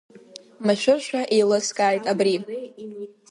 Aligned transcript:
Машәыршәа 0.65 1.21
еилыскааит 1.35 2.03
абри. 2.11 2.35